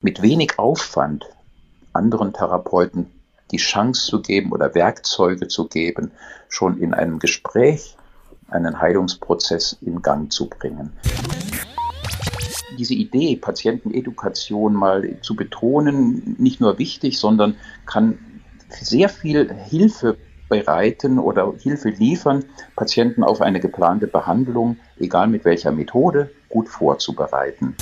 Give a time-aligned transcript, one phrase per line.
[0.00, 1.26] mit wenig Aufwand
[1.92, 3.10] anderen Therapeuten
[3.50, 6.12] die Chance zu geben oder Werkzeuge zu geben,
[6.48, 7.96] schon in einem Gespräch
[8.48, 10.92] einen Heilungsprozess in Gang zu bringen.
[12.78, 18.18] Diese Idee, Patientenedukation mal zu betonen, nicht nur wichtig, sondern kann
[18.68, 20.16] sehr viel Hilfe
[20.48, 22.44] bereiten oder Hilfe liefern,
[22.76, 27.76] Patienten auf eine geplante Behandlung, egal mit welcher Methode, gut vorzubereiten.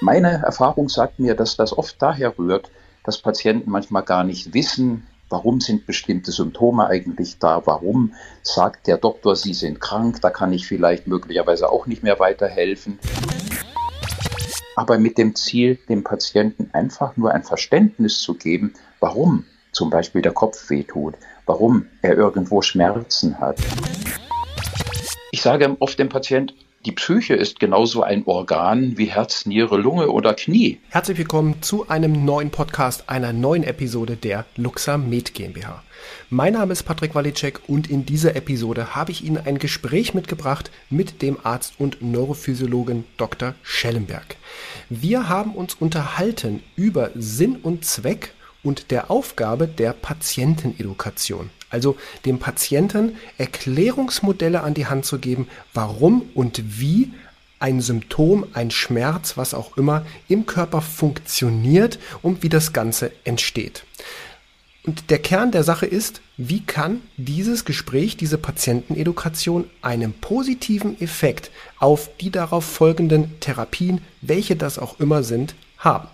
[0.00, 2.70] Meine Erfahrung sagt mir, dass das oft daher rührt,
[3.02, 8.96] dass Patienten manchmal gar nicht wissen, warum sind bestimmte Symptome eigentlich da, warum sagt der
[8.96, 13.00] Doktor, Sie sind krank, da kann ich vielleicht möglicherweise auch nicht mehr weiterhelfen.
[14.76, 20.22] Aber mit dem Ziel, dem Patienten einfach nur ein Verständnis zu geben, warum zum Beispiel
[20.22, 23.58] der Kopf wehtut, warum er irgendwo Schmerzen hat.
[25.32, 26.54] Ich sage oft dem Patient,
[26.88, 30.80] die Psyche ist genauso ein Organ wie Herz, Niere, Lunge oder Knie.
[30.88, 35.82] Herzlich willkommen zu einem neuen Podcast, einer neuen Episode der Luxa Med GmbH.
[36.30, 40.70] Mein Name ist Patrick Walicek und in dieser Episode habe ich Ihnen ein Gespräch mitgebracht
[40.88, 43.52] mit dem Arzt und Neurophysiologen Dr.
[43.62, 44.36] Schellenberg.
[44.88, 51.50] Wir haben uns unterhalten über Sinn und Zweck und der Aufgabe der Patientenedukation.
[51.70, 57.12] Also dem Patienten Erklärungsmodelle an die Hand zu geben, warum und wie
[57.60, 63.84] ein Symptom, ein Schmerz, was auch immer im Körper funktioniert und wie das Ganze entsteht.
[64.84, 71.50] Und der Kern der Sache ist, wie kann dieses Gespräch, diese Patientenedukation einen positiven Effekt
[71.78, 76.08] auf die darauf folgenden Therapien, welche das auch immer sind, haben.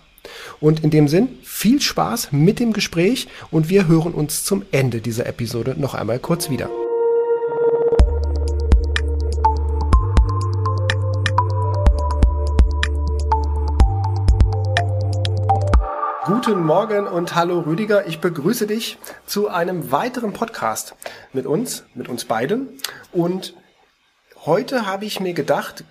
[0.59, 5.01] Und in dem Sinn, viel Spaß mit dem Gespräch und wir hören uns zum Ende
[5.01, 6.69] dieser Episode noch einmal kurz wieder.
[16.25, 20.95] Guten Morgen und hallo Rüdiger, ich begrüße dich zu einem weiteren Podcast
[21.33, 22.69] mit uns, mit uns beiden.
[23.11, 23.53] Und
[24.43, 25.83] heute habe ich mir gedacht,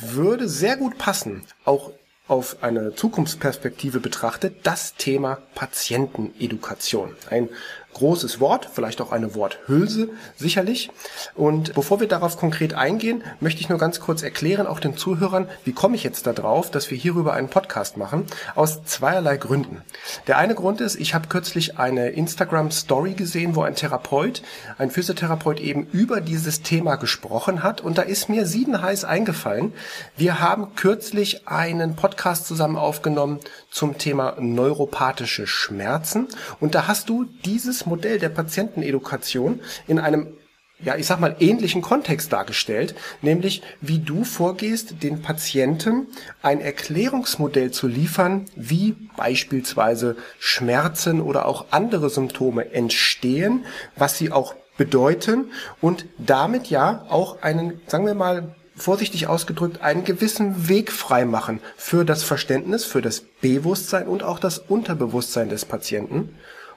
[0.00, 1.92] würde sehr gut passen, auch
[2.26, 7.14] auf eine Zukunftsperspektive betrachtet, das Thema Patientenedukation.
[7.28, 7.50] Ein
[7.94, 10.90] großes Wort, vielleicht auch eine Worthülse, sicherlich.
[11.34, 15.48] Und bevor wir darauf konkret eingehen, möchte ich nur ganz kurz erklären, auch den Zuhörern,
[15.64, 19.82] wie komme ich jetzt darauf, dass wir hierüber einen Podcast machen, aus zweierlei Gründen.
[20.26, 24.42] Der eine Grund ist, ich habe kürzlich eine Instagram-Story gesehen, wo ein Therapeut,
[24.78, 29.72] ein Physiotherapeut eben über dieses Thema gesprochen hat und da ist mir siedenheiß eingefallen,
[30.16, 33.40] wir haben kürzlich einen Podcast zusammen aufgenommen
[33.70, 36.28] zum Thema neuropathische Schmerzen
[36.60, 40.34] und da hast du dieses Modell der Patientenedukation in einem
[40.80, 46.08] ja, ich sag mal, ähnlichen Kontext dargestellt, nämlich wie du vorgehst, den Patienten
[46.42, 53.64] ein Erklärungsmodell zu liefern, wie beispielsweise Schmerzen oder auch andere Symptome entstehen,
[53.96, 60.04] was sie auch bedeuten und damit ja auch einen, sagen wir mal, vorsichtig ausgedrückt, einen
[60.04, 66.34] gewissen Weg freimachen für das Verständnis, für das Bewusstsein und auch das Unterbewusstsein des Patienten.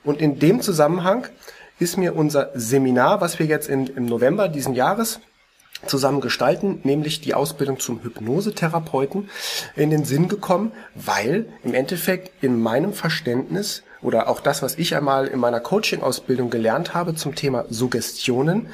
[0.08, 1.28] Und in dem Zusammenhang
[1.80, 5.20] ist mir unser Seminar, was wir jetzt in, im November diesen Jahres
[5.86, 9.30] zusammen gestalten, nämlich die Ausbildung zum Hypnosetherapeuten,
[9.76, 14.96] in den Sinn gekommen, weil im Endeffekt in meinem Verständnis oder auch das, was ich
[14.96, 18.70] einmal in meiner Coaching-Ausbildung gelernt habe zum Thema Suggestionen,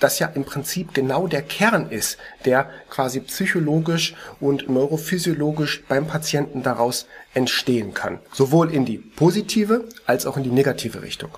[0.00, 6.62] das ja im Prinzip genau der Kern ist, der quasi psychologisch und neurophysiologisch beim Patienten
[6.62, 8.18] daraus entstehen kann.
[8.32, 11.30] Sowohl in die positive als auch in die negative Richtung.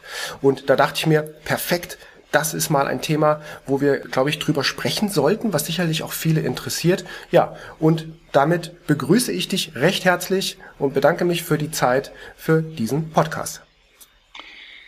[0.42, 1.98] Und da dachte ich mir, perfekt,
[2.30, 6.12] das ist mal ein Thema, wo wir, glaube ich, drüber sprechen sollten, was sicherlich auch
[6.12, 7.04] viele interessiert.
[7.30, 12.62] Ja, und damit begrüße ich dich recht herzlich und bedanke mich für die Zeit für
[12.62, 13.62] diesen Podcast.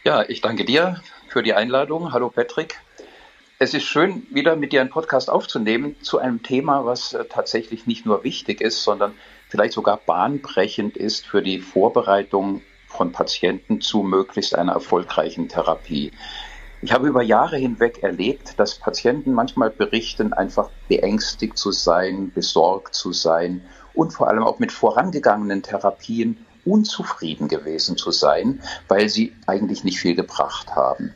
[0.05, 2.13] Ja, ich danke dir für die Einladung.
[2.13, 2.79] Hallo Patrick.
[3.59, 7.87] Es ist schön, wieder mit dir einen Podcast aufzunehmen zu einem Thema, was äh, tatsächlich
[7.87, 9.13] nicht nur wichtig ist, sondern
[9.51, 16.13] vielleicht sogar bahnbrechend ist für die Vorbereitung von Patienten zu möglichst einer erfolgreichen Therapie.
[16.83, 22.95] Ich habe über Jahre hinweg erlebt, dass Patienten manchmal berichten, einfach beängstigt zu sein, besorgt
[22.95, 23.63] zu sein
[23.93, 30.01] und vor allem auch mit vorangegangenen Therapien unzufrieden gewesen zu sein, weil sie eigentlich nicht
[30.01, 31.15] viel gebracht haben.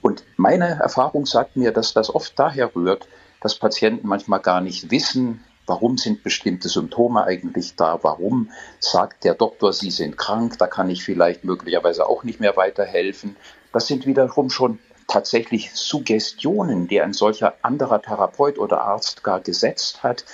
[0.00, 3.06] Und meine Erfahrung sagt mir, dass das oft daher rührt,
[3.42, 8.50] dass Patienten manchmal gar nicht wissen, warum sind bestimmte Symptome eigentlich da, warum
[8.80, 13.36] sagt der Doktor, Sie sind krank, da kann ich vielleicht möglicherweise auch nicht mehr weiterhelfen.
[13.72, 20.02] Das sind wiederum schon tatsächlich Suggestionen, die ein solcher anderer Therapeut oder Arzt gar gesetzt
[20.02, 20.24] hat,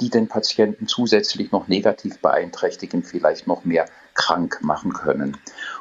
[0.00, 5.36] die den Patienten zusätzlich noch negativ beeinträchtigen, vielleicht noch mehr krank machen können.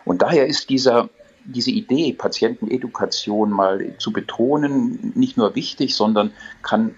[0.05, 1.09] Und daher ist dieser
[1.47, 6.33] diese Idee, Patientenedukation mal zu betonen, nicht nur wichtig, sondern
[6.63, 6.95] kann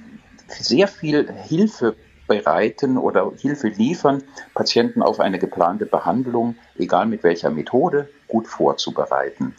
[0.47, 1.95] sehr viel Hilfe
[2.27, 4.23] bereiten oder Hilfe liefern,
[4.53, 9.53] Patienten auf eine geplante Behandlung, egal mit welcher Methode, gut vorzubereiten.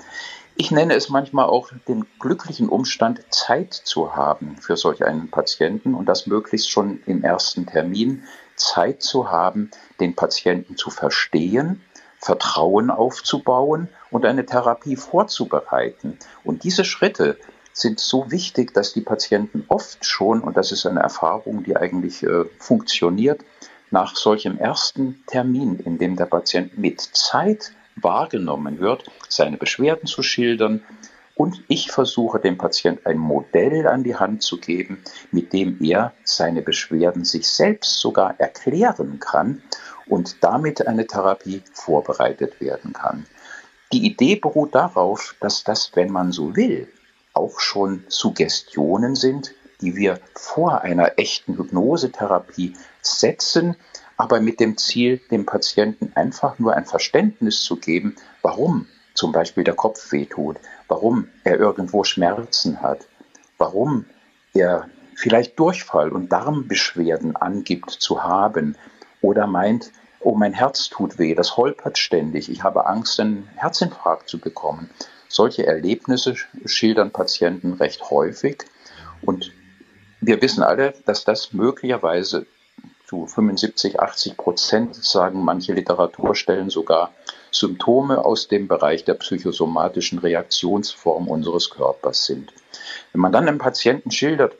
[0.60, 5.94] Ich nenne es manchmal auch den glücklichen Umstand, Zeit zu haben für solch einen Patienten
[5.94, 8.24] und das möglichst schon im ersten Termin,
[8.56, 9.70] Zeit zu haben,
[10.00, 11.80] den Patienten zu verstehen,
[12.18, 16.18] Vertrauen aufzubauen und eine Therapie vorzubereiten.
[16.42, 17.38] Und diese Schritte
[17.72, 22.24] sind so wichtig, dass die Patienten oft schon, und das ist eine Erfahrung, die eigentlich
[22.24, 23.44] äh, funktioniert,
[23.92, 27.70] nach solchem ersten Termin, in dem der Patient mit Zeit
[28.02, 30.82] wahrgenommen wird, seine Beschwerden zu schildern.
[31.34, 36.12] Und ich versuche dem Patienten ein Modell an die Hand zu geben, mit dem er
[36.24, 39.62] seine Beschwerden sich selbst sogar erklären kann
[40.08, 43.26] und damit eine Therapie vorbereitet werden kann.
[43.92, 46.88] Die Idee beruht darauf, dass das, wenn man so will,
[47.32, 53.76] auch schon Suggestionen sind, die wir vor einer echten Hypnosetherapie setzen,
[54.18, 59.64] aber mit dem Ziel, dem Patienten einfach nur ein Verständnis zu geben, warum zum Beispiel
[59.64, 60.56] der Kopf wehtut,
[60.88, 63.06] warum er irgendwo Schmerzen hat,
[63.56, 64.04] warum
[64.54, 68.76] er vielleicht Durchfall und Darmbeschwerden angibt zu haben
[69.20, 74.28] oder meint, oh, mein Herz tut weh, das holpert ständig, ich habe Angst, einen Herzinfarkt
[74.28, 74.90] zu bekommen.
[75.28, 78.64] Solche Erlebnisse schildern Patienten recht häufig
[79.22, 79.52] und
[80.20, 82.46] wir wissen alle, dass das möglicherweise
[83.08, 87.12] zu 75, 80 Prozent, sagen manche Literaturstellen sogar,
[87.50, 92.52] Symptome aus dem Bereich der psychosomatischen Reaktionsform unseres Körpers sind.
[93.12, 94.54] Wenn man dann einem Patienten schildert,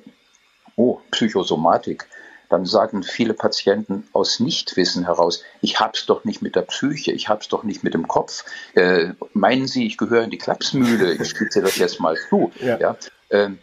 [0.77, 2.07] oh, Psychosomatik,
[2.49, 7.29] dann sagen viele Patienten aus Nichtwissen heraus, ich hab's doch nicht mit der Psyche, ich
[7.29, 8.45] hab's doch nicht mit dem Kopf.
[8.75, 11.13] Äh, meinen Sie, ich gehöre in die Klapsmühle?
[11.13, 12.51] Ich spitze das jetzt mal zu.
[12.63, 12.79] Ja.
[12.79, 12.97] ja?
[13.29, 13.59] Ähm,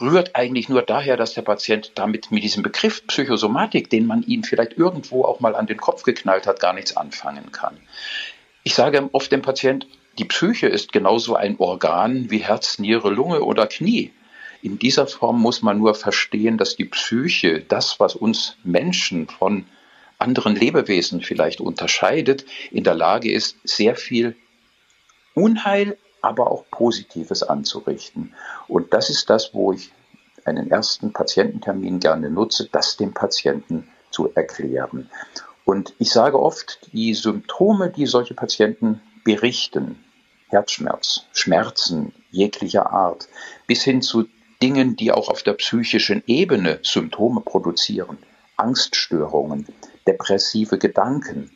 [0.00, 4.44] rührt eigentlich nur daher, dass der Patient damit mit diesem Begriff Psychosomatik, den man ihm
[4.44, 7.76] vielleicht irgendwo auch mal an den Kopf geknallt hat, gar nichts anfangen kann.
[8.62, 9.86] Ich sage oft dem Patient,
[10.18, 14.12] die Psyche ist genauso ein Organ wie Herz, Niere, Lunge oder Knie.
[14.62, 19.66] In dieser Form muss man nur verstehen, dass die Psyche, das, was uns Menschen von
[20.18, 24.34] anderen Lebewesen vielleicht unterscheidet, in der Lage ist, sehr viel
[25.34, 28.34] Unheil, aber auch Positives anzurichten.
[28.68, 29.92] Und das ist das, wo ich
[30.44, 35.10] einen ersten Patiententermin gerne nutze, das dem Patienten zu erklären.
[35.64, 40.04] Und ich sage oft, die Symptome, die solche Patienten berichten,
[40.48, 43.28] Herzschmerz, Schmerzen jeglicher Art,
[43.66, 44.28] bis hin zu
[44.62, 48.18] Dingen, die auch auf der psychischen Ebene Symptome produzieren,
[48.56, 49.66] Angststörungen,
[50.06, 51.50] depressive Gedanken.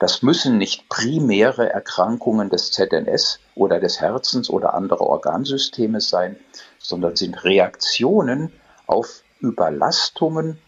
[0.00, 6.36] Das müssen nicht primäre Erkrankungen des ZNS oder des Herzens oder anderer Organsysteme sein,
[6.78, 8.50] sondern sind Reaktionen
[8.86, 10.58] auf Überlastungen.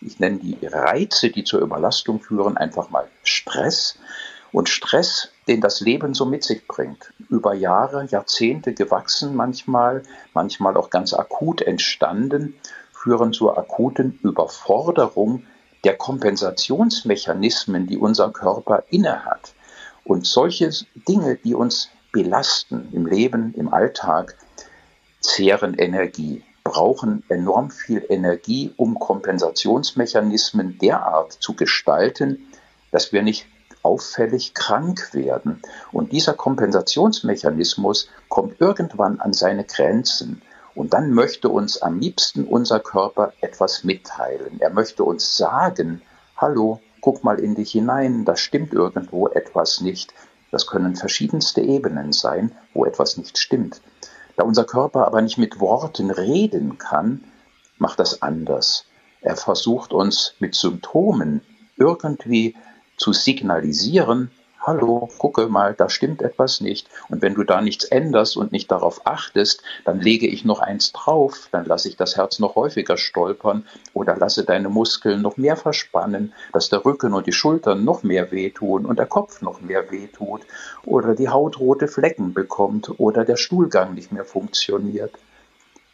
[0.00, 3.98] Ich nenne die Reize, die zur Überlastung führen, einfach mal Stress.
[4.52, 10.76] Und Stress, den das Leben so mit sich bringt, über Jahre, Jahrzehnte gewachsen manchmal, manchmal
[10.76, 12.54] auch ganz akut entstanden,
[12.92, 15.42] führen zur akuten Überforderung
[15.84, 19.54] der Kompensationsmechanismen, die unser Körper innehat.
[20.04, 20.70] Und solche
[21.08, 24.36] Dinge, die uns belasten im Leben, im Alltag,
[25.20, 32.48] zehren Energie, brauchen enorm viel Energie, um Kompensationsmechanismen derart zu gestalten,
[32.90, 33.46] dass wir nicht
[33.82, 35.62] auffällig krank werden.
[35.92, 40.42] Und dieser Kompensationsmechanismus kommt irgendwann an seine Grenzen.
[40.76, 44.60] Und dann möchte uns am liebsten unser Körper etwas mitteilen.
[44.60, 46.02] Er möchte uns sagen,
[46.36, 50.12] hallo, guck mal in dich hinein, da stimmt irgendwo etwas nicht.
[50.50, 53.80] Das können verschiedenste Ebenen sein, wo etwas nicht stimmt.
[54.36, 57.24] Da unser Körper aber nicht mit Worten reden kann,
[57.78, 58.84] macht das anders.
[59.22, 61.40] Er versucht uns mit Symptomen
[61.78, 62.54] irgendwie
[62.98, 64.30] zu signalisieren,
[64.66, 66.88] hallo, gucke mal, da stimmt etwas nicht.
[67.08, 70.90] Und wenn du da nichts änderst und nicht darauf achtest, dann lege ich noch eins
[70.90, 75.56] drauf, dann lasse ich das Herz noch häufiger stolpern oder lasse deine Muskeln noch mehr
[75.56, 79.90] verspannen, dass der Rücken und die Schultern noch mehr wehtun und der Kopf noch mehr
[79.92, 80.42] wehtut
[80.84, 85.14] oder die Haut rote Flecken bekommt oder der Stuhlgang nicht mehr funktioniert.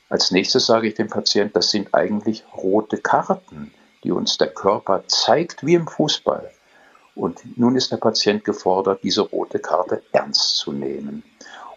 [0.08, 5.04] Als nächstes sage ich dem Patienten, das sind eigentlich rote Karten, die uns der Körper
[5.08, 6.50] zeigt wie im Fußball.
[7.14, 11.22] Und nun ist der Patient gefordert, diese rote Karte ernst zu nehmen.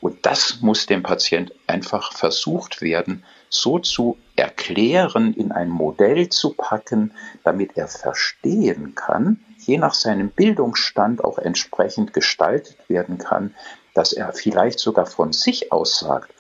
[0.02, 6.54] Und das muss dem Patient einfach versucht werden, so zu erklären, in ein Modell zu
[6.54, 7.12] packen,
[7.44, 13.56] damit er verstehen kann, je nach seinem Bildungsstand auch entsprechend gestaltet werden kann,
[13.94, 16.32] dass er vielleicht sogar von sich aus sagt,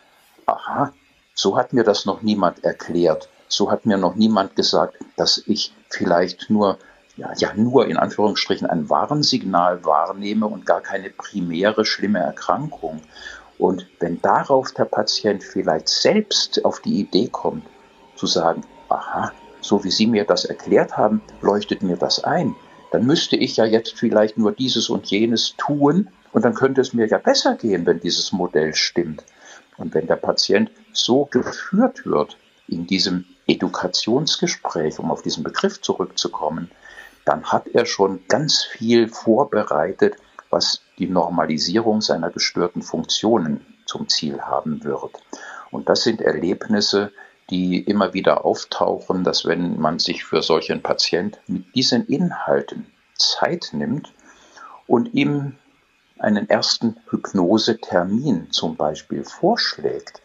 [0.45, 0.93] aha,
[1.33, 5.73] so hat mir das noch niemand erklärt, so hat mir noch niemand gesagt, dass ich
[5.89, 6.77] vielleicht nur
[7.17, 13.01] ja, ja nur in Anführungsstrichen ein Warnsignal wahrnehme und gar keine primäre schlimme Erkrankung.
[13.57, 17.65] Und wenn darauf der Patient vielleicht selbst auf die Idee kommt,
[18.15, 19.31] zu sagen, aha,
[19.61, 22.55] so wie Sie mir das erklärt haben, leuchtet mir das ein,
[22.91, 26.93] dann müsste ich ja jetzt vielleicht nur dieses und jenes tun und dann könnte es
[26.93, 29.23] mir ja besser gehen, wenn dieses Modell stimmt.
[29.77, 36.71] Und wenn der Patient so geführt wird in diesem Edukationsgespräch, um auf diesen Begriff zurückzukommen,
[37.25, 40.15] dann hat er schon ganz viel vorbereitet,
[40.49, 45.11] was die Normalisierung seiner gestörten Funktionen zum Ziel haben wird.
[45.71, 47.11] Und das sind Erlebnisse,
[47.49, 53.69] die immer wieder auftauchen, dass wenn man sich für solchen Patient mit diesen Inhalten Zeit
[53.73, 54.13] nimmt
[54.87, 55.55] und ihm
[56.17, 60.21] einen ersten Hypnosetermin zum Beispiel vorschlägt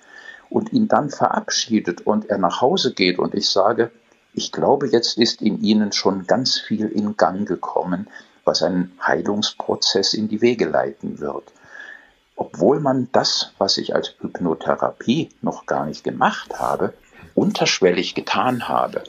[0.49, 3.91] und ihn dann verabschiedet und er nach Hause geht und ich sage,
[4.33, 8.09] ich glaube, jetzt ist in Ihnen schon ganz viel in Gang gekommen,
[8.45, 11.45] was einen Heilungsprozess in die Wege leiten wird.
[12.37, 16.95] Obwohl man das, was ich als Hypnotherapie noch gar nicht gemacht habe,
[17.35, 19.05] unterschwellig getan habe.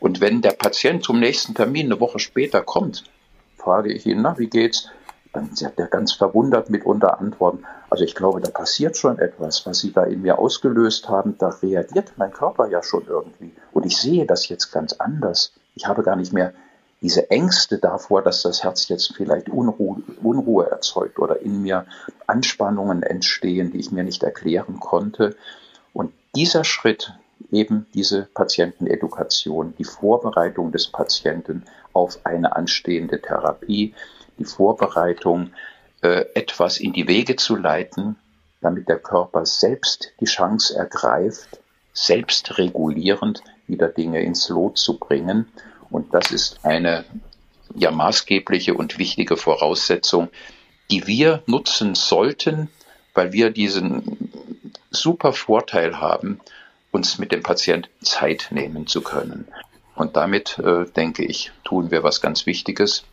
[0.00, 3.04] Und wenn der Patient zum nächsten Termin eine Woche später kommt,
[3.56, 4.88] frage ich ihn, na, wie geht's?
[5.32, 9.80] Dann sagt er ganz verwundert mitunter antworten, also ich glaube, da passiert schon etwas, was
[9.80, 13.52] Sie da in mir ausgelöst haben, da reagiert mein Körper ja schon irgendwie.
[13.70, 15.52] Und ich sehe das jetzt ganz anders.
[15.74, 16.54] Ich habe gar nicht mehr
[17.02, 21.84] diese Ängste davor, dass das Herz jetzt vielleicht Unruhe, Unruhe erzeugt oder in mir
[22.26, 25.36] Anspannungen entstehen, die ich mir nicht erklären konnte.
[25.92, 27.12] Und dieser Schritt,
[27.50, 33.94] eben diese Patientenedukation, die Vorbereitung des Patienten auf eine anstehende Therapie,
[34.38, 35.50] die Vorbereitung,
[36.02, 38.16] äh, etwas in die Wege zu leiten,
[38.60, 41.60] damit der Körper selbst die Chance ergreift,
[41.94, 45.46] selbstregulierend wieder Dinge ins Lot zu bringen
[45.90, 47.04] und das ist eine
[47.74, 50.28] ja maßgebliche und wichtige Voraussetzung,
[50.90, 52.68] die wir nutzen sollten,
[53.14, 54.30] weil wir diesen
[54.90, 56.40] super Vorteil haben,
[56.90, 59.48] uns mit dem Patient Zeit nehmen zu können.
[59.94, 63.04] Und damit, äh, denke ich, tun wir was ganz Wichtiges.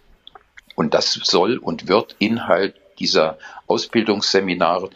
[0.75, 3.38] Und das soll und wird Inhalt dieser
[3.68, 4.89] Ausbildungsseminare,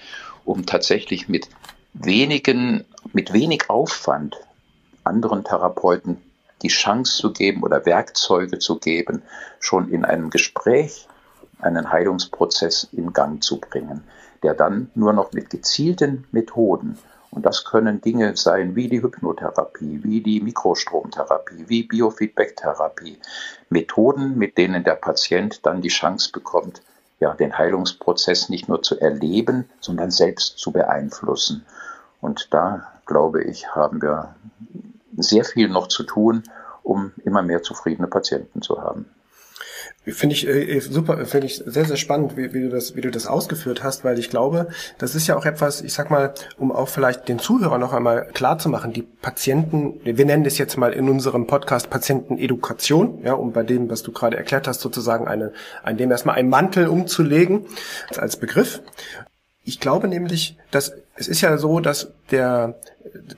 [0.46, 1.50] um tatsächlich mit
[1.94, 4.36] wenigen, mit wenig Aufwand
[5.04, 6.22] anderen Therapeuten
[6.62, 9.22] die Chance zu geben oder Werkzeuge zu geben,
[9.60, 11.08] schon in einem Gespräch
[11.60, 14.04] einen Heilungsprozess in Gang zu bringen,
[14.44, 16.98] der dann nur noch mit gezielten Methoden
[17.34, 23.18] und das können Dinge sein wie die Hypnotherapie, wie die Mikrostromtherapie, wie Biofeedbacktherapie.
[23.70, 26.84] Methoden, mit denen der Patient dann die Chance bekommt,
[27.24, 31.66] ja, den Heilungsprozess nicht nur zu erleben, sondern selbst zu beeinflussen.
[32.20, 34.36] Und da, glaube ich, haben wir
[35.16, 36.44] sehr viel noch zu tun,
[36.84, 39.06] um immer mehr zufriedene Patienten zu haben.
[40.06, 43.10] Finde ich äh, super, finde ich sehr, sehr spannend, wie, wie, du das, wie du
[43.10, 44.68] das ausgeführt hast, weil ich glaube,
[44.98, 48.28] das ist ja auch etwas, ich sag mal, um auch vielleicht den Zuhörer noch einmal
[48.34, 53.34] klar zu machen, die Patienten, wir nennen das jetzt mal in unserem Podcast Patientenedukation, ja,
[53.34, 56.88] um bei dem, was du gerade erklärt hast, sozusagen eine, ein dem erstmal einen Mantel
[56.88, 57.66] umzulegen,
[58.18, 58.82] als Begriff.
[59.64, 62.80] Ich glaube nämlich, dass es ist ja so, dass der,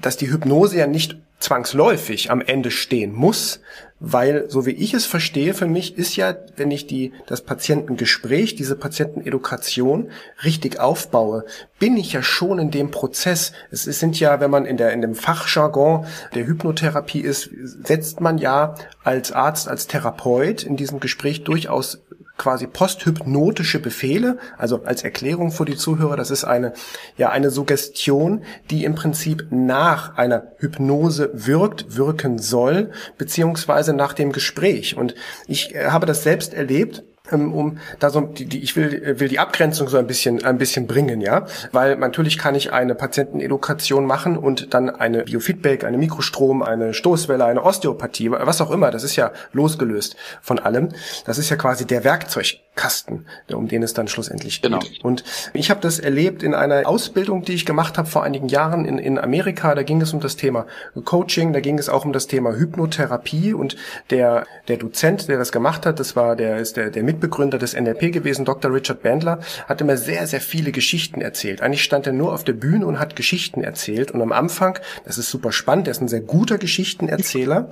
[0.01, 3.59] dass die Hypnose ja nicht zwangsläufig am Ende stehen muss,
[3.99, 8.55] weil so wie ich es verstehe für mich ist ja, wenn ich die das Patientengespräch,
[8.55, 10.09] diese Patientenedukation
[10.43, 11.45] richtig aufbaue,
[11.79, 13.53] bin ich ja schon in dem Prozess.
[13.71, 18.37] Es sind ja, wenn man in der in dem Fachjargon der Hypnotherapie ist, setzt man
[18.37, 22.01] ja als Arzt, als Therapeut in diesem Gespräch durchaus
[22.37, 26.73] quasi posthypnotische Befehle, also als Erklärung für die Zuhörer, das ist eine,
[27.17, 34.31] ja, eine Suggestion, die im Prinzip nach einer Hypnose wirkt, wirken soll, beziehungsweise nach dem
[34.31, 34.97] Gespräch.
[34.97, 35.15] Und
[35.47, 39.27] ich äh, habe das selbst erlebt, um da so die, die ich will äh, will
[39.27, 44.05] die Abgrenzung so ein bisschen ein bisschen bringen, ja, weil natürlich kann ich eine Patientenedukation
[44.05, 49.03] machen und dann eine Biofeedback, eine Mikrostrom, eine Stoßwelle, eine Osteopathie, was auch immer, das
[49.03, 50.89] ist ja losgelöst von allem.
[51.25, 54.71] Das ist ja quasi der Werkzeugkasten, um den es dann schlussendlich geht.
[54.71, 54.83] Genau.
[55.03, 58.85] Und ich habe das erlebt in einer Ausbildung, die ich gemacht habe vor einigen Jahren
[58.85, 60.65] in in Amerika, da ging es um das Thema
[61.03, 63.75] Coaching, da ging es auch um das Thema Hypnotherapie und
[64.09, 67.73] der der Dozent, der das gemacht hat, das war der ist der der Mitbegründer des
[67.73, 68.73] NLP gewesen, Dr.
[68.73, 71.61] Richard Bandler, hat immer sehr, sehr viele Geschichten erzählt.
[71.61, 74.11] Eigentlich stand er nur auf der Bühne und hat Geschichten erzählt.
[74.11, 77.69] Und am Anfang, das ist super spannend, er ist ein sehr guter Geschichtenerzähler.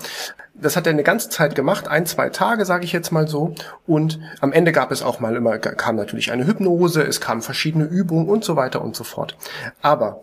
[0.56, 3.54] Das hat er eine ganze Zeit gemacht, ein, zwei Tage, sage ich jetzt mal so.
[3.86, 7.86] Und am Ende gab es auch mal immer, kam natürlich eine Hypnose, es kamen verschiedene
[7.86, 9.36] Übungen und so weiter und so fort.
[9.82, 10.22] Aber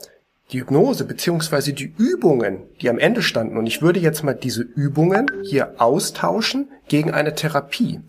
[0.53, 4.63] die Hypnose beziehungsweise die Übungen, die am Ende standen, und ich würde jetzt mal diese
[4.63, 8.01] Übungen hier austauschen gegen eine Therapie.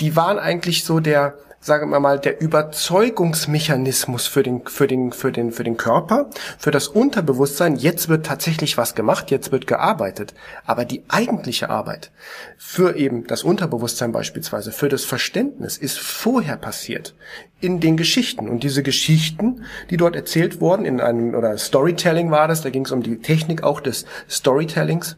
[0.00, 5.32] Die waren eigentlich so der, sagen wir mal, der Überzeugungsmechanismus für den, für den, für
[5.32, 7.76] den, für den Körper, für das Unterbewusstsein.
[7.76, 10.34] Jetzt wird tatsächlich was gemacht, jetzt wird gearbeitet.
[10.66, 12.12] Aber die eigentliche Arbeit
[12.56, 17.14] für eben das Unterbewusstsein beispielsweise, für das Verständnis ist vorher passiert.
[17.60, 18.48] In den Geschichten.
[18.48, 22.84] Und diese Geschichten, die dort erzählt wurden, in einem, oder Storytelling war das, da ging
[22.84, 25.16] es um die Technik auch des Storytellings,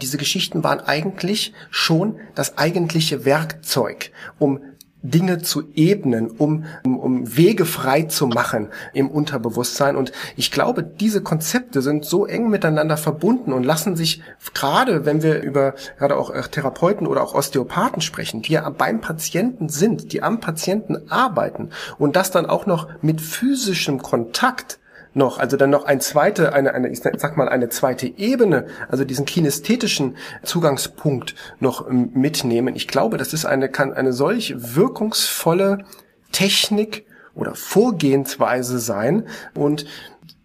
[0.00, 4.60] diese Geschichten waren eigentlich schon das eigentliche Werkzeug, um
[5.02, 9.96] Dinge zu ebnen, um, um, um Wege frei zu machen im Unterbewusstsein.
[9.96, 14.22] Und ich glaube, diese Konzepte sind so eng miteinander verbunden und lassen sich
[14.54, 19.00] gerade, wenn wir über gerade auch äh, Therapeuten oder auch Osteopathen sprechen, die ja beim
[19.00, 24.78] Patienten sind, die am Patienten arbeiten und das dann auch noch mit physischem Kontakt
[25.14, 29.04] noch, also dann noch ein zweite, eine, eine, ich sag mal, eine zweite Ebene, also
[29.04, 32.74] diesen kinästhetischen Zugangspunkt noch ähm, mitnehmen.
[32.74, 35.84] Ich glaube, das ist eine, kann eine solch wirkungsvolle
[36.32, 39.86] Technik oder Vorgehensweise sein und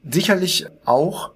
[0.09, 1.31] sicherlich auch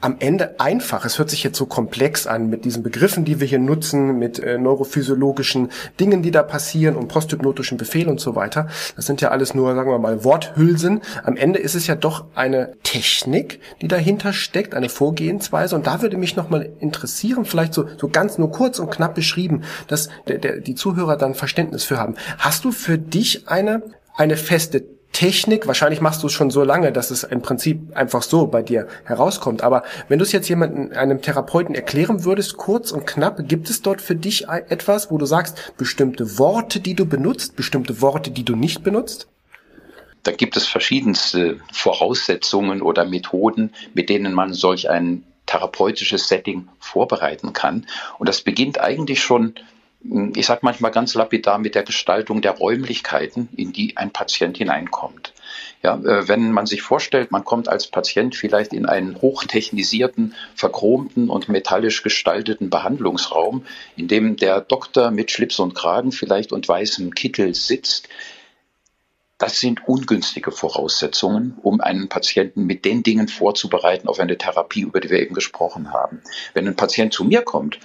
[0.00, 1.04] am Ende einfach.
[1.04, 4.38] Es hört sich jetzt so komplex an mit diesen Begriffen, die wir hier nutzen, mit
[4.38, 8.68] äh, neurophysiologischen Dingen, die da passieren und posthypnotischen Befehlen und so weiter.
[8.94, 11.00] Das sind ja alles nur, sagen wir mal, Worthülsen.
[11.24, 15.74] Am Ende ist es ja doch eine Technik, die dahinter steckt, eine Vorgehensweise.
[15.74, 19.62] Und da würde mich nochmal interessieren, vielleicht so, so ganz nur kurz und knapp beschrieben,
[19.88, 22.14] dass der, der, die Zuhörer dann Verständnis für haben.
[22.38, 23.82] Hast du für dich eine,
[24.16, 28.22] eine feste Technik, wahrscheinlich machst du es schon so lange, dass es im Prinzip einfach
[28.22, 29.64] so bei dir herauskommt.
[29.64, 33.82] Aber wenn du es jetzt jemandem, einem Therapeuten erklären würdest, kurz und knapp, gibt es
[33.82, 38.44] dort für dich etwas, wo du sagst, bestimmte Worte, die du benutzt, bestimmte Worte, die
[38.44, 39.26] du nicht benutzt?
[40.22, 47.52] Da gibt es verschiedenste Voraussetzungen oder Methoden, mit denen man solch ein therapeutisches Setting vorbereiten
[47.52, 47.88] kann.
[48.20, 49.54] Und das beginnt eigentlich schon
[50.34, 55.34] ich sage manchmal ganz lapidar, mit der Gestaltung der Räumlichkeiten, in die ein Patient hineinkommt.
[55.82, 61.28] Ja, äh, wenn man sich vorstellt, man kommt als Patient vielleicht in einen hochtechnisierten, verchromten
[61.30, 63.64] und metallisch gestalteten Behandlungsraum,
[63.96, 68.08] in dem der Doktor mit Schlips und Kragen vielleicht und weißem Kittel sitzt,
[69.38, 75.00] das sind ungünstige Voraussetzungen, um einen Patienten mit den Dingen vorzubereiten auf eine Therapie, über
[75.00, 76.22] die wir eben gesprochen haben.
[76.54, 77.78] Wenn ein Patient zu mir kommt,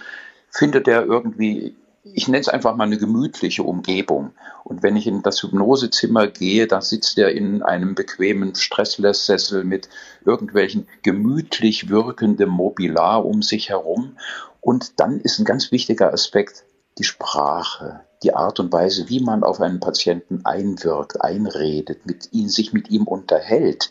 [0.50, 4.32] findet er irgendwie ich nenne es einfach mal eine gemütliche Umgebung.
[4.66, 9.88] Und wenn ich in das Hypnosezimmer gehe, da sitzt er in einem bequemen Stressless-Sessel mit
[10.26, 14.18] irgendwelchen gemütlich wirkendem Mobilar um sich herum.
[14.60, 16.66] Und dann ist ein ganz wichtiger Aspekt
[16.98, 22.50] die Sprache, die Art und Weise, wie man auf einen Patienten einwirkt, einredet, mit ihn,
[22.50, 23.89] sich mit ihm unterhält.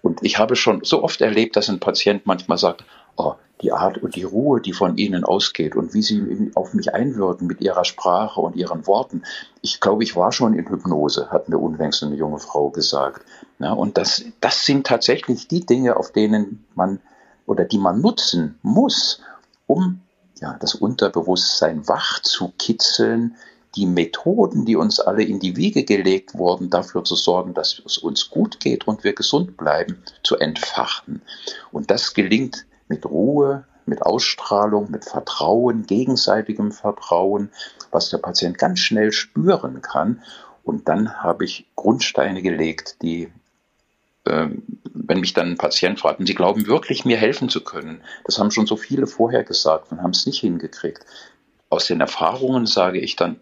[0.00, 2.84] Und ich habe schon so oft erlebt, dass ein Patient manchmal sagt,
[3.18, 6.94] oh, die Art und die Ruhe, die von ihnen ausgeht und wie sie auf mich
[6.94, 9.24] einwirken mit ihrer Sprache und ihren Worten.
[9.62, 13.26] Ich glaube, ich war schon in Hypnose, hat mir unlängst eine junge Frau gesagt.
[13.58, 17.00] Ja, und das, das sind tatsächlich die Dinge, auf denen man
[17.46, 19.20] oder die man nutzen muss,
[19.66, 20.00] um
[20.40, 23.36] ja, das Unterbewusstsein wach zu kitzeln,
[23.74, 27.98] die Methoden, die uns alle in die Wiege gelegt wurden, dafür zu sorgen, dass es
[27.98, 31.22] uns gut geht und wir gesund bleiben, zu entfachen.
[31.70, 37.50] Und das gelingt mit Ruhe, mit Ausstrahlung, mit Vertrauen, gegenseitigem Vertrauen,
[37.90, 40.22] was der Patient ganz schnell spüren kann.
[40.62, 43.32] Und dann habe ich Grundsteine gelegt, die,
[44.24, 44.48] äh,
[44.84, 48.38] wenn mich dann ein Patient fragt, und Sie glauben wirklich, mir helfen zu können, das
[48.38, 51.04] haben schon so viele vorher gesagt und haben es nicht hingekriegt.
[51.70, 53.40] Aus den Erfahrungen sage ich dann,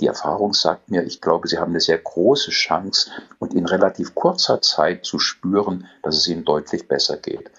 [0.00, 4.14] die Erfahrung sagt mir, ich glaube, Sie haben eine sehr große Chance und in relativ
[4.14, 7.50] kurzer Zeit zu spüren, dass es Ihnen deutlich besser geht.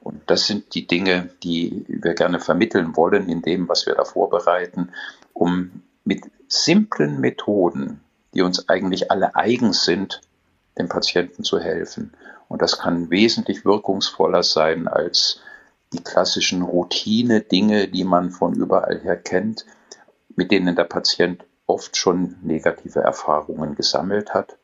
[0.00, 4.04] Und das sind die Dinge, die wir gerne vermitteln wollen in dem, was wir da
[4.04, 4.90] vorbereiten,
[5.34, 8.00] um mit simplen Methoden,
[8.34, 10.22] die uns eigentlich alle eigen sind,
[10.78, 12.12] dem Patienten zu helfen.
[12.48, 15.40] Und das kann wesentlich wirkungsvoller sein als
[15.92, 19.66] die klassischen Routine-Dinge, die man von überall her kennt,
[20.36, 24.56] mit denen der Patient oft schon negative Erfahrungen gesammelt hat.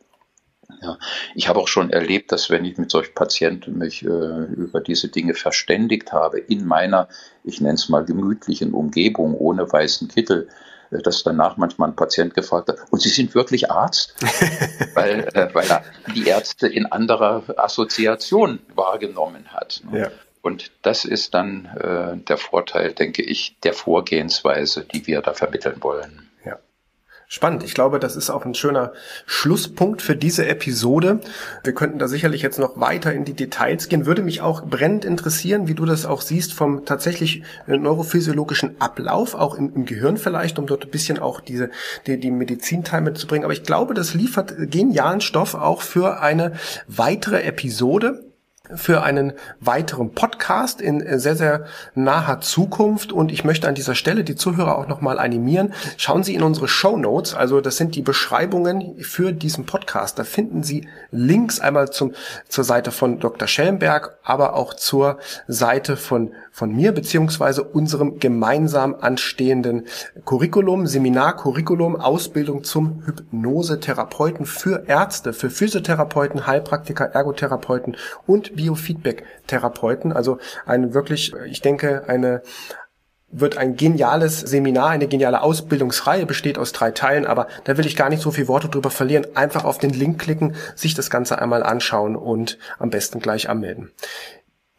[0.83, 0.99] Ja,
[1.35, 5.09] ich habe auch schon erlebt, dass wenn ich mit solchen Patienten mich äh, über diese
[5.09, 7.09] Dinge verständigt habe, in meiner,
[7.45, 10.49] ich nenne es mal gemütlichen Umgebung ohne weißen Kittel,
[10.91, 14.15] äh, dass danach manchmal ein Patient gefragt hat, und Sie sind wirklich Arzt?
[14.95, 15.85] weil, äh, weil er
[16.15, 19.83] die Ärzte in anderer Assoziation wahrgenommen hat.
[19.91, 20.01] Ne?
[20.01, 20.11] Ja.
[20.43, 25.83] Und das ist dann äh, der Vorteil, denke ich, der Vorgehensweise, die wir da vermitteln
[25.83, 26.26] wollen.
[27.29, 27.65] Spannend.
[27.65, 28.93] Ich glaube, das ist auch ein schöner
[29.27, 31.21] Schlusspunkt für diese Episode.
[31.65, 34.07] Wir könnten da sicherlich jetzt noch weiter in die Details gehen.
[34.07, 39.35] Würde mich auch brennend interessieren, wie du das auch siehst vom tatsächlich äh, neurophysiologischen Ablauf,
[39.35, 41.71] auch im, im Gehirn vielleicht, um dort ein bisschen auch diese,
[42.07, 43.45] die, die Medizinteil mitzubringen.
[43.45, 46.53] Aber ich glaube, das liefert genialen Stoff auch für eine
[46.87, 48.23] weitere Episode
[48.75, 53.13] für einen weiteren Podcast in sehr, sehr naher Zukunft.
[53.13, 55.73] Und ich möchte an dieser Stelle die Zuhörer auch nochmal animieren.
[55.97, 57.35] Schauen Sie in unsere Show Notes.
[57.35, 60.19] Also das sind die Beschreibungen für diesen Podcast.
[60.19, 62.15] Da finden Sie Links einmal zum,
[62.49, 63.49] zur Seite von Dr.
[63.49, 69.85] Schellenberg, aber auch zur Seite von, von mir beziehungsweise unserem gemeinsam anstehenden
[70.25, 80.15] Curriculum, Seminar, Curriculum, Ausbildung zum Hypnosetherapeuten für Ärzte, für Physiotherapeuten, Heilpraktiker, Ergotherapeuten und Biofeedback-Therapeuten.
[80.15, 82.41] Also ein wirklich, ich denke, eine
[83.31, 87.97] wird ein geniales Seminar, eine geniale Ausbildungsreihe, besteht aus drei Teilen, aber da will ich
[87.97, 89.27] gar nicht so viel Worte drüber verlieren.
[89.35, 93.91] Einfach auf den Link klicken, sich das Ganze einmal anschauen und am besten gleich anmelden.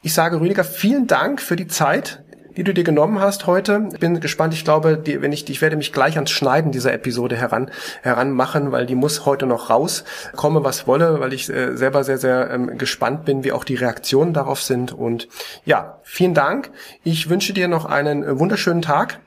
[0.03, 2.23] Ich sage Rüdiger, vielen Dank für die Zeit,
[2.55, 3.89] die du dir genommen hast heute.
[3.93, 4.53] Ich bin gespannt.
[4.53, 7.71] Ich glaube, die, wenn ich, ich werde mich gleich ans Schneiden dieser Episode heran,
[8.03, 10.03] heranmachen, weil die muss heute noch raus.
[10.35, 13.75] Komme, was wolle, weil ich äh, selber sehr, sehr ähm, gespannt bin, wie auch die
[13.75, 14.93] Reaktionen darauf sind.
[14.93, 15.27] Und
[15.65, 16.71] ja, vielen Dank.
[17.03, 19.19] Ich wünsche dir noch einen äh, wunderschönen Tag.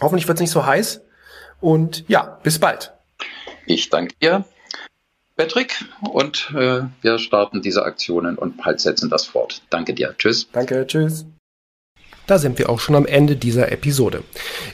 [0.00, 1.02] Hoffentlich wird es nicht so heiß.
[1.60, 2.92] Und ja, bis bald.
[3.66, 4.44] Ich danke dir.
[5.42, 9.60] Patrick und äh, wir starten diese Aktionen und halt setzen das fort.
[9.70, 10.14] Danke dir.
[10.16, 10.46] Tschüss.
[10.52, 11.26] Danke, tschüss.
[12.28, 14.22] Da sind wir auch schon am Ende dieser Episode.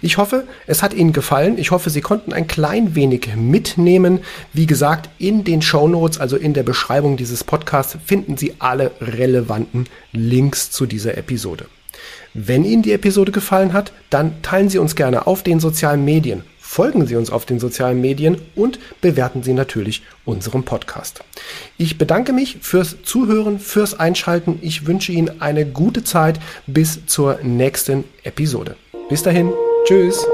[0.02, 1.57] Ich hoffe, es hat Ihnen gefallen.
[1.57, 4.20] Ich hoffe, Sie konnten ein klein wenig mitnehmen.
[4.52, 8.90] Wie gesagt, in den Show Notes, also in der Beschreibung dieses Podcasts, finden Sie alle
[9.00, 11.64] relevanten Links zu dieser Episode.
[12.35, 16.42] Wenn Ihnen die Episode gefallen hat, dann teilen Sie uns gerne auf den sozialen Medien
[16.68, 21.24] folgen Sie uns auf den sozialen Medien und bewerten Sie natürlich unseren Podcast.
[21.78, 24.59] Ich bedanke mich fürs Zuhören, fürs Einschalten.
[24.61, 28.76] Ich wünsche Ihnen eine gute Zeit bis zur nächsten Episode.
[29.09, 29.50] Bis dahin,
[29.87, 30.26] tschüss.